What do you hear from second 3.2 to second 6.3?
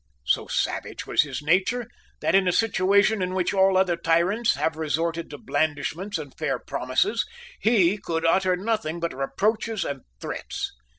in which all other tyrants have resorted to blandishments